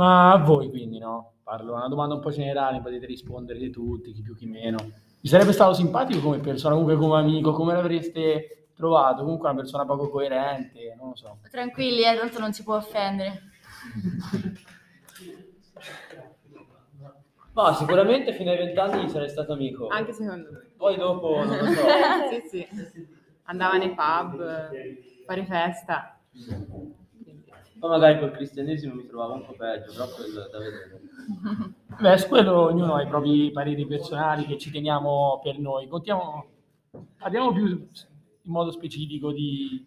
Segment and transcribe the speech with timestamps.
[0.00, 1.34] Ma a voi quindi, no?
[1.44, 4.78] Parlo, una domanda un po' generale, potete rispondere di tutti, chi più chi meno.
[5.20, 9.24] Vi sarebbe stato simpatico come persona, comunque come amico, come l'avreste trovato?
[9.24, 11.36] Comunque una persona poco coerente, non lo so.
[11.50, 13.42] Tranquilli, eh, tanto non si può offendere.
[17.52, 19.88] Ma sicuramente fino ai vent'anni sarei stato amico.
[19.88, 20.70] Anche secondo me.
[20.78, 21.82] Poi dopo, non lo so.
[22.48, 22.66] sì, sì.
[23.42, 24.70] Andava nei pub,
[25.26, 26.18] fare festa.
[27.80, 31.00] Poi magari col cristianesimo mi trovavo un po' peggio, però quello da vedere.
[31.98, 35.88] Beh, su quello ognuno ha i propri pareri personali che ci teniamo per noi.
[35.88, 36.46] Contiamo,
[37.16, 39.82] parliamo più in modo specifico di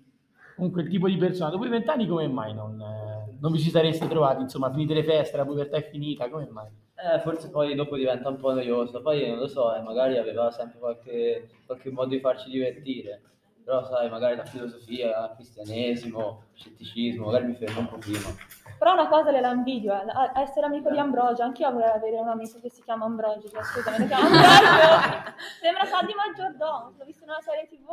[0.56, 1.52] comunque il tipo di persona.
[1.52, 4.42] Dopo i vent'anni come mai non, eh, non vi ci sareste trovati?
[4.42, 6.70] Insomma, finite le feste, la pubertà è finita, come mai?
[6.96, 10.50] Eh, forse poi dopo diventa un po' noioso, poi non lo so, eh, magari aveva
[10.50, 13.22] sempre qualche, qualche modo di farci divertire.
[13.64, 18.30] Però sai, magari la filosofia, il cristianesimo, il scetticismo, magari mi fermo un po' prima.
[18.78, 22.28] Però una cosa le la invidio, eh, essere amico di Ambrogio, anch'io vorrei avere un
[22.28, 27.06] amico che si chiama Ambrogio, cioè, scusami, si chiama Ambrogio, sembra sa di maggiordomo, l'ho
[27.06, 27.88] visto in una serie tv,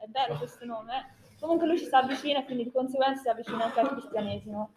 [0.00, 1.38] è bello questo nome, eh.
[1.38, 4.70] comunque lui ci si avvicina e quindi di conseguenza si avvicina anche al cristianesimo.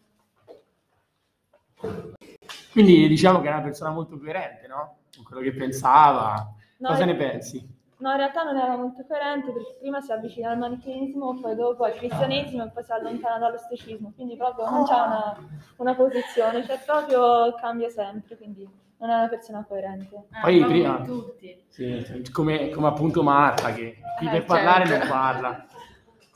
[2.71, 4.97] Quindi diciamo che è una persona molto coerente, no?
[5.15, 6.53] Con quello che pensava.
[6.77, 7.74] No, Cosa ne pensi?
[7.97, 11.85] No, in realtà non era molto coerente perché prima si avvicina al manicheismo, poi dopo
[11.85, 15.37] al cristianesimo e poi si allontana dall'ostracismo, quindi proprio non c'ha una,
[15.77, 20.15] una posizione, cioè proprio cambia sempre, quindi non è una persona coerente.
[20.15, 21.63] Eh, Poi prima- tutti.
[21.69, 25.05] Sì, come, come appunto Marta, che qui Eh, per parlare certo.
[25.05, 25.65] non parla.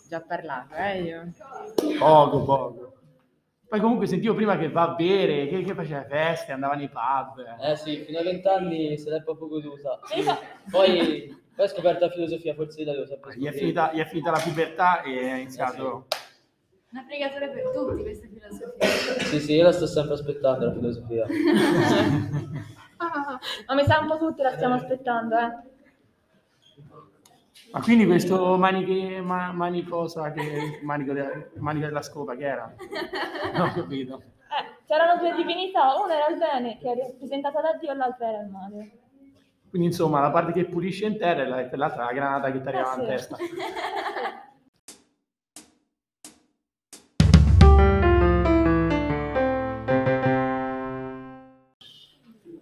[0.08, 1.32] Già parlato, eh io.
[2.00, 2.94] Poco, poco.
[3.68, 7.46] Poi comunque sentivo prima che va a bere, che, che faceva feste, andava nei pub.
[7.62, 10.00] Eh sì, fino ai vent'anni se l'è proprio goduta.
[10.06, 10.24] Sì.
[10.72, 14.06] Poi, poi ho scoperto la filosofia, forse la devo sempre Gli è, finita, gli è
[14.06, 16.08] finita la pubertà e ha iniziato...
[16.92, 19.26] Una fregatura per tutti questa filosofia.
[19.26, 21.26] Sì, sì, io la sto sempre aspettando la filosofia.
[23.68, 25.58] Ma mi sa un po' tutti la stiamo aspettando, eh.
[27.72, 30.80] Ma quindi questo maniche, ma, manicosa che...
[30.82, 32.74] Manico della, manico della scopa che era?
[33.52, 34.22] Non ho capito.
[34.24, 38.30] Eh, c'erano due divinità, una era il bene, che è rappresentata da Dio, e l'altra
[38.30, 38.92] era il male.
[39.70, 42.62] Quindi insomma la parte che pulisce in terra e la- l'altra è la granata che
[42.62, 43.08] ti arriva Eh, in sì.
[43.08, 43.38] testa.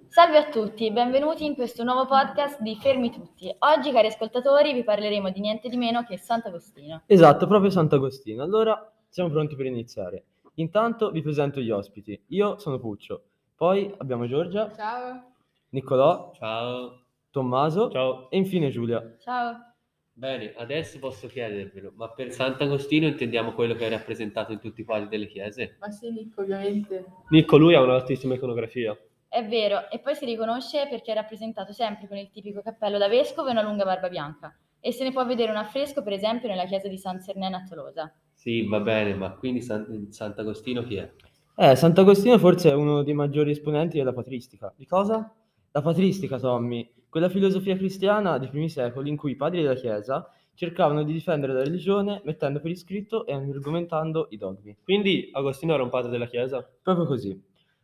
[0.09, 3.53] Salve a tutti, benvenuti in questo nuovo podcast di Fermi Tutti.
[3.59, 7.03] Oggi, cari ascoltatori, vi parleremo di niente di meno che Sant'Agostino.
[7.05, 8.41] Esatto, proprio Sant'Agostino.
[8.43, 10.23] Allora, siamo pronti per iniziare.
[10.55, 12.19] Intanto vi presento gli ospiti.
[12.29, 13.21] Io sono Puccio,
[13.55, 15.31] poi abbiamo Giorgia, Ciao.
[15.69, 17.01] Niccolò, Ciao.
[17.29, 18.29] Tommaso Ciao.
[18.29, 19.15] e infine Giulia.
[19.19, 19.73] Ciao.
[20.13, 24.83] Bene, adesso posso chiedervelo, ma per Sant'Agostino intendiamo quello che è rappresentato in tutti i
[24.83, 25.77] quadri delle chiese?
[25.79, 27.05] Ma sì, Nico, ovviamente.
[27.29, 28.97] Nicco, lui ha un'altissima iconografia.
[29.27, 33.07] È vero, e poi si riconosce perché è rappresentato sempre con il tipico cappello da
[33.07, 34.57] vescovo e una lunga barba bianca.
[34.79, 37.63] E se ne può vedere un affresco, per esempio, nella chiesa di San Serneno a
[37.63, 38.11] Tolosa.
[38.33, 41.13] Sì, va bene, ma quindi San- Sant'Agostino chi è?
[41.57, 44.73] Eh, Sant'Agostino forse è uno dei maggiori esponenti della patristica.
[44.75, 45.31] Di cosa?
[45.71, 50.29] La patristica, Tommy, quella filosofia cristiana dei primi secoli in cui i padri della Chiesa
[50.53, 54.75] cercavano di difendere la religione mettendo per iscritto e argomentando i dogmi.
[54.83, 56.67] Quindi Agostino era un padre della Chiesa?
[56.81, 57.39] Proprio così.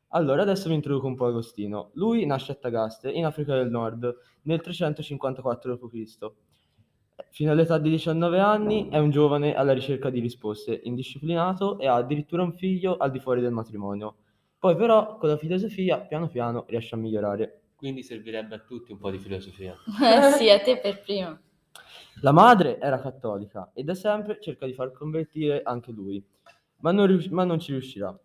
[0.10, 1.90] Allora, adesso vi introduco un po' Agostino.
[1.94, 6.32] Lui nasce a Tagaste, in Africa del Nord, nel 354 d.C.
[7.30, 11.96] Fino all'età di 19 anni è un giovane alla ricerca di risposte, indisciplinato e ha
[11.96, 14.16] addirittura un figlio al di fuori del matrimonio.
[14.60, 17.63] Poi però con la filosofia piano piano riesce a migliorare.
[17.84, 19.76] Quindi servirebbe a tutti un po' di filosofia.
[20.02, 21.38] Eh sì, a te per primo.
[22.22, 26.24] La madre era cattolica e da sempre cerca di far convertire anche lui,
[26.78, 28.18] ma non, rius- ma non ci riuscirà.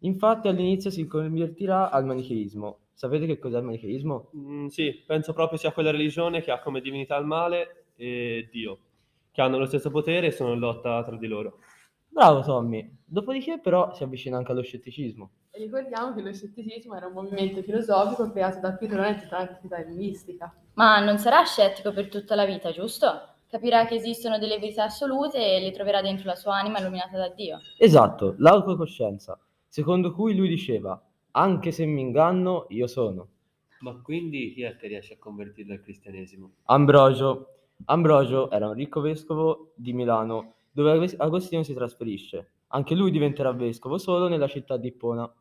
[0.00, 2.78] Infatti all'inizio si convertirà al manicheismo.
[2.94, 4.32] Sapete che cos'è il manicheismo?
[4.36, 8.78] Mm, sì, penso proprio sia quella religione che ha come divinità il male e Dio,
[9.30, 11.60] che hanno lo stesso potere e sono in lotta tra di loro.
[12.08, 12.90] Bravo Tommy.
[13.04, 15.30] Dopodiché però si avvicina anche allo scetticismo.
[15.56, 20.54] E ricordiamo che lo scetticismo era un movimento filosofico creato da Pietro tramite mistica.
[20.74, 23.08] Ma non sarà scettico per tutta la vita, giusto?
[23.48, 27.30] Capirà che esistono delle verità assolute e le troverà dentro la sua anima illuminata da
[27.30, 27.60] Dio.
[27.78, 33.26] Esatto, l'autocoscienza, secondo cui lui diceva, anche se mi inganno, io sono.
[33.78, 36.50] Ma quindi chi è che riesce a convertirlo al cristianesimo?
[36.64, 37.52] Ambrogio.
[37.86, 42.50] Ambrogio era un ricco vescovo di Milano, dove Ag- Agostino si trasferisce.
[42.68, 45.32] Anche lui diventerà vescovo solo nella città di Ippona.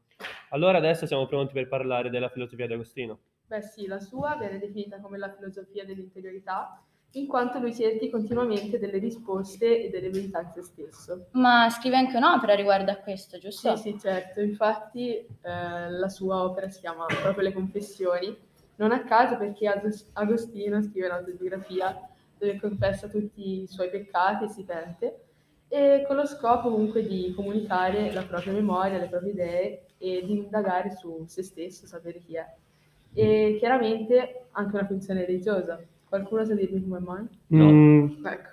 [0.49, 3.19] Allora adesso siamo pronti per parlare della filosofia di Agostino.
[3.47, 6.81] Beh sì, la sua viene definita come la filosofia dell'interiorità
[7.11, 11.27] in quanto lui cerchi continuamente delle risposte e delle verità in se stesso.
[11.31, 13.75] Ma scrive anche un'opera riguardo a questo, giusto?
[13.75, 18.35] Sì, sì, certo, infatti eh, la sua opera si chiama proprio Le Confessioni,
[18.77, 24.49] non a caso perché Agos- Agostino scrive un'autobiografia dove confessa tutti i suoi peccati e
[24.49, 25.24] si pente,
[25.67, 30.33] e con lo scopo comunque di comunicare la propria memoria, le proprie idee e di
[30.33, 32.45] indagare su se stesso, sapere chi è.
[33.13, 35.79] E chiaramente anche una funzione religiosa.
[36.07, 37.27] Qualcuno sa dirmi come mai?
[37.53, 38.49] Mm, Ecco.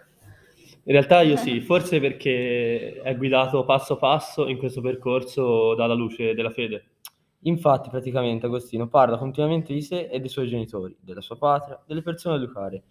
[0.85, 6.35] in realtà io sì, forse perché è guidato passo passo in questo percorso dalla luce
[6.35, 6.85] della fede.
[7.45, 12.03] Infatti, praticamente, Agostino parla continuamente di sé e dei suoi genitori, della sua patria, delle
[12.03, 12.83] persone da educare.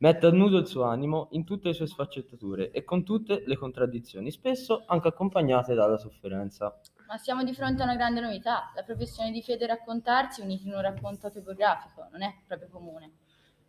[0.00, 3.56] Mette a nudo il suo animo in tutte le sue sfaccettature e con tutte le
[3.56, 6.80] contraddizioni, spesso anche accompagnate dalla sofferenza.
[7.08, 8.70] Ma siamo di fronte a una grande novità.
[8.76, 13.10] La professione di fede e raccontarsi uniti in un racconto autobiografico non è proprio comune.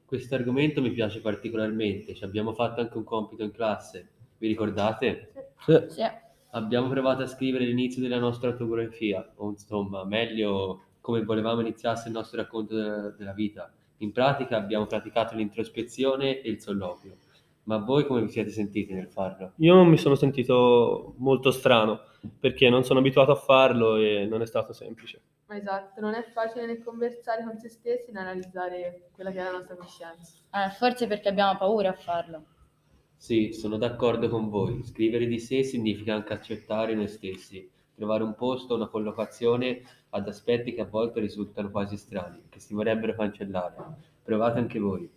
[0.06, 4.10] Questo argomento mi piace particolarmente, ci abbiamo fatto anche un compito in classe.
[4.38, 5.54] Vi ricordate?
[5.66, 5.86] Sì.
[5.88, 6.04] Sì.
[6.52, 12.14] Abbiamo provato a scrivere l'inizio della nostra autobiografia, o insomma, meglio come volevamo iniziasse il
[12.14, 13.74] nostro racconto della, della vita.
[14.00, 17.18] In pratica abbiamo praticato l'introspezione e il solloquio.
[17.64, 19.54] Ma voi come vi siete sentiti nel farlo?
[19.58, 22.02] Io mi sono sentito molto strano
[22.40, 25.22] perché non sono abituato a farlo e non è stato semplice.
[25.48, 29.44] Ma esatto, non è facile né conversare con se stessi né analizzare quella che è
[29.44, 30.38] la nostra coscienza.
[30.52, 32.44] Eh, forse perché abbiamo paura a farlo.
[33.16, 34.84] Sì, sono d'accordo con voi.
[34.84, 37.70] Scrivere di sé significa anche accettare noi stessi,
[38.00, 39.82] trovare un posto, una collocazione
[40.12, 43.76] ad aspetti che a volte risultano quasi strani, che si vorrebbero cancellare.
[44.24, 45.08] Provate anche voi.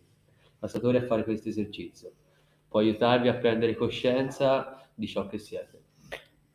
[0.59, 2.11] Passatore a fare questo esercizio.
[2.69, 5.81] Può aiutarvi a prendere coscienza di ciò che siete.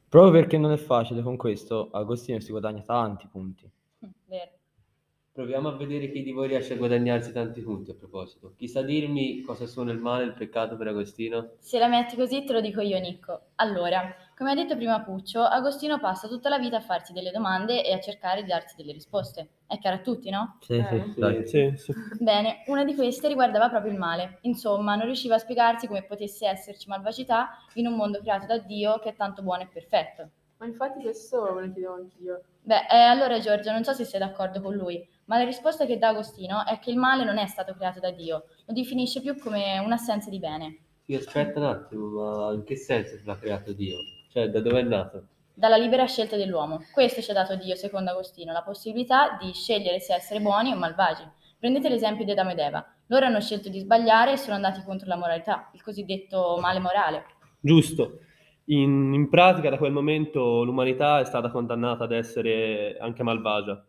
[0.10, 3.70] Proprio perché non è facile con questo, Agostino si guadagna tanti punti.
[4.00, 4.52] Hm, Vero.
[5.32, 8.54] Proviamo a vedere chi di voi riesce a guadagnarsi tanti punti a proposito.
[8.58, 11.52] Chi sa dirmi cosa sono il male e il peccato per Agostino?
[11.60, 13.42] Se la metti così te lo dico io, Nicco.
[13.56, 17.84] Allora, come ha detto prima Puccio, Agostino passa tutta la vita a farsi delle domande
[17.84, 19.50] e a cercare di darsi delle risposte.
[19.66, 20.60] È chiaro a tutti, no?
[20.62, 21.94] Sì, Eh, sì, sì.
[22.20, 24.38] Bene, una di queste riguardava proprio il male.
[24.42, 29.00] Insomma, non riusciva a spiegarsi come potesse esserci malvagità in un mondo creato da Dio
[29.00, 30.30] che è tanto buono e perfetto.
[30.58, 32.44] Ma infatti questo me lo chiedevo anch'io.
[32.62, 35.98] Beh, eh, allora Giorgio, non so se sei d'accordo con lui, ma la risposta che
[35.98, 39.36] dà Agostino è che il male non è stato creato da Dio, lo definisce più
[39.40, 40.78] come un'assenza di bene.
[41.06, 43.98] Sì, aspetta un attimo, ma in che senso l'ha creato Dio?
[44.30, 45.28] Cioè, da dove è nato?
[45.54, 46.84] Dalla libera scelta dell'uomo.
[46.92, 50.76] Questo ci ha dato Dio, secondo Agostino, la possibilità di scegliere se essere buoni o
[50.76, 51.24] malvagi.
[51.60, 52.86] Prendete l'esempio di Adamo ed Eva.
[53.08, 57.26] Loro hanno scelto di sbagliare e sono andati contro la moralità, il cosiddetto male morale.
[57.60, 58.20] Giusto.
[58.66, 63.84] In, in pratica da quel momento l'umanità è stata condannata ad essere anche malvagia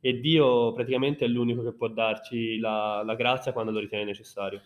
[0.00, 4.60] e Dio praticamente è l'unico che può darci la, la grazia quando lo ritiene necessario.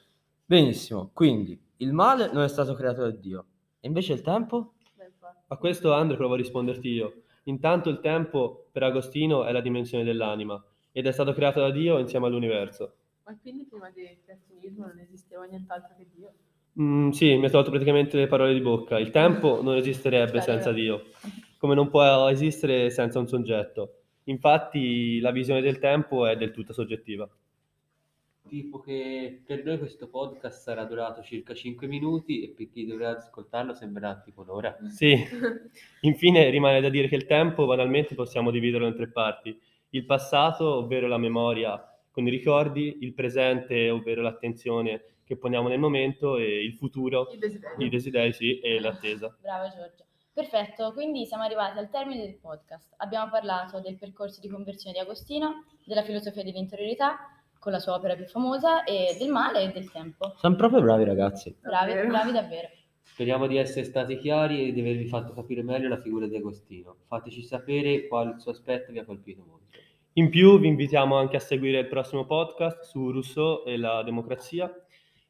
[0.45, 3.45] Benissimo, quindi il male non è stato creato da Dio.
[3.79, 4.73] E invece il tempo?
[5.51, 7.23] A questo Andre provo a risponderti io.
[7.45, 10.63] Intanto il tempo per Agostino è la dimensione dell'anima
[10.93, 12.93] ed è stato creato da Dio insieme all'universo.
[13.25, 16.33] Ma quindi prima del creazionismo non esisteva nient'altro che Dio?
[16.79, 18.99] Mm, sì, mi ha tolto praticamente le parole di bocca.
[18.99, 21.05] Il tempo non esisterebbe senza Dio,
[21.57, 24.03] come non può esistere senza un soggetto.
[24.25, 27.27] Infatti la visione del tempo è del tutto soggettiva.
[28.49, 33.17] Tipo che per noi questo podcast sarà durato circa 5 minuti e per chi dovrà
[33.17, 34.77] ascoltarlo sembrerà tipo un'ora.
[34.89, 35.15] Sì,
[36.03, 39.59] infine rimane da dire che il tempo banalmente possiamo dividerlo in tre parti.
[39.91, 45.79] Il passato, ovvero la memoria con i ricordi, il presente, ovvero l'attenzione che poniamo nel
[45.79, 47.87] momento e il futuro, Il desiderio.
[47.87, 49.37] i desideri sì, e l'attesa.
[49.41, 50.07] Bravo Giorgio.
[50.33, 52.95] Perfetto, quindi siamo arrivati al termine del podcast.
[52.99, 57.19] Abbiamo parlato del percorso di conversione di Agostino, della filosofia dell'interiorità,
[57.69, 60.33] con la sua opera più famosa, e del male e del tempo.
[60.39, 61.55] Siamo proprio bravi ragazzi.
[61.61, 62.09] Bravi, Davvero?
[62.09, 62.69] bravi davvero.
[63.03, 66.97] Speriamo di essere stati chiari e di avervi fatto capire meglio la figura di Agostino.
[67.07, 69.67] Fateci sapere quale suo aspetto vi ha colpito molto.
[70.15, 74.73] In più vi invitiamo anche a seguire il prossimo podcast su Rousseau e la democrazia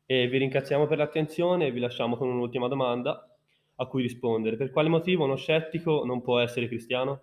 [0.06, 3.28] e vi ringraziamo per l'attenzione e vi lasciamo con un'ultima domanda
[3.76, 4.56] a cui rispondere.
[4.56, 7.20] Per quale motivo uno scettico non può essere cristiano?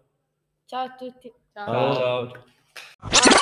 [0.65, 1.31] Ciao a tutti.
[1.53, 1.93] Ciao.
[1.93, 3.34] Ciao.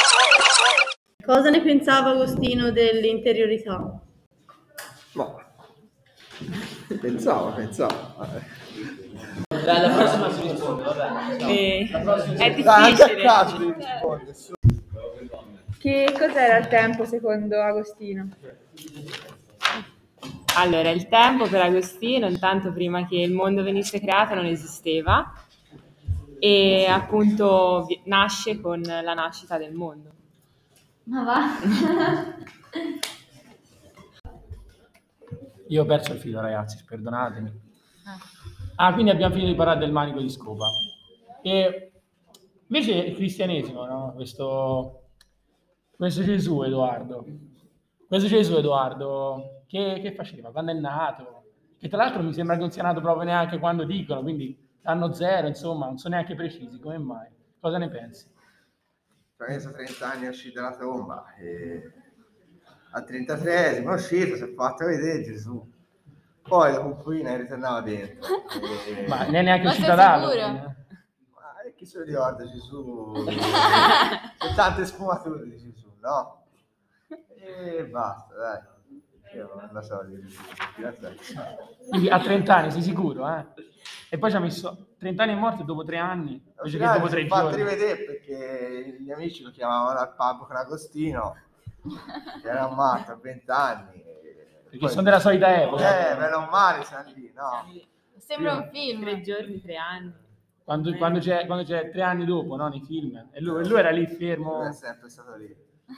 [1.25, 3.99] Cosa ne pensava Agostino dell'interiorità?
[5.13, 5.35] Ma
[6.99, 8.25] pensavo, pensavo.
[9.47, 11.49] Dai, la prossima si risponde, vabbè.
[11.49, 11.89] Eh,
[12.37, 13.21] è Dai, anche a difficile.
[13.23, 14.33] caso devi rispondere.
[14.33, 14.53] su.
[15.79, 18.27] Che cos'era il tempo secondo Agostino?
[20.57, 25.33] Allora, il tempo per Agostino, intanto prima che il mondo venisse creato, non esisteva
[26.39, 30.09] e appunto vi- nasce con la nascita del mondo.
[31.05, 31.43] Ma va?
[35.67, 37.51] Io ho perso il filo, ragazzi, perdonatemi.
[38.75, 40.67] Ah, quindi abbiamo finito di parlare del manico di scopa.
[41.41, 41.91] E
[42.67, 44.13] invece il cristianesimo, no?
[44.13, 45.01] Questo,
[45.95, 47.25] questo Gesù, Edoardo.
[48.07, 50.51] Questo Gesù, Edoardo, che, che faceva?
[50.51, 51.43] Quando è nato?
[51.79, 55.11] Che tra l'altro mi sembra che non sia nato proprio neanche quando dicono, quindi anno
[55.13, 57.27] zero, insomma, non sono neanche precisi, come mai?
[57.59, 58.31] Cosa ne pensi?
[59.45, 61.91] Penso 30 anni è uscito dalla tomba e
[62.91, 65.71] al 33esimo è uscito, si è fatto vedere Gesù.
[66.41, 68.27] Poi la concubina è ritornata dentro.
[68.85, 69.07] E...
[69.07, 70.31] Ma non è neanche uscita dall'altro.
[70.31, 70.75] sicuro?
[71.33, 73.13] Ma eh, chi se lo ricorda Gesù?
[74.37, 76.45] C'è tante sfumature di Gesù, no?
[77.35, 78.59] E basta, dai.
[79.35, 80.21] Io non la so di
[82.09, 83.45] a 30 anni, sei sicuro, eh?
[84.13, 86.83] E poi ci ha messo 30 anni è morto e dopo 3 anni, invece che
[86.85, 87.63] dopo finale 3 si è fatto giorni.
[87.63, 91.35] rivedere perché gli amici lo chiamavano al pub con Agostino,
[92.39, 94.03] che era un matto a 20 anni.
[94.03, 96.11] Perché poi- sono della solita epoca.
[96.11, 97.65] Eh, meno male, siamo lì, no?
[98.19, 99.01] Sembra un film.
[99.01, 100.13] Tre giorni, tre anni.
[100.63, 102.67] Quando, quando c'è, quando c'è tre anni dopo, no?
[102.67, 103.29] Nei film.
[103.31, 104.59] E lui, lui era lì fermo.
[104.59, 105.47] Lui è sempre stato lì,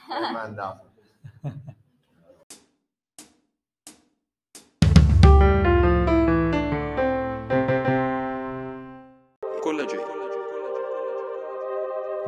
[0.08, 0.90] non è mai andato.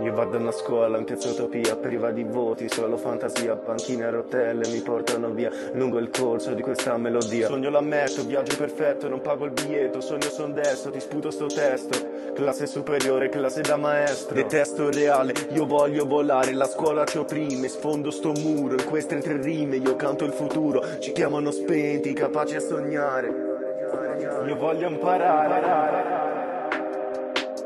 [0.01, 4.11] Io vado a una scuola in piazza Utopia, priva di voti, solo fantasia, panchine a
[4.11, 7.49] rotelle mi portano via lungo il corso di questa melodia.
[7.49, 11.99] Sogno l'ammetto, viaggio perfetto, non pago il biglietto, sogno son destro, ti sputo sto testo.
[12.33, 14.37] Classe superiore, classe da maestro.
[14.37, 19.19] Detesto il reale, io voglio volare, la scuola ci opprime, sfondo sto muro, in queste
[19.19, 23.47] tre rime io canto il futuro, ci chiamano spenti, capaci a sognare.
[24.47, 26.28] Io voglio imparare.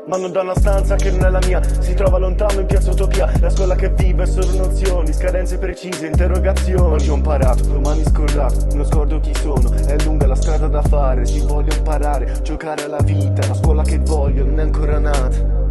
[0.05, 3.31] Non da una stanza che non è la mia Si trova lontano in piazza Utopia.
[3.39, 6.93] La scuola che vive è solo nozioni Scadenze precise, interrogazioni.
[6.93, 11.25] Oggi ho imparato, domani scordato Non scordo chi sono, è lunga la strada da fare
[11.25, 15.62] Ci voglio imparare, giocare alla vita La scuola che voglio non è ancora nata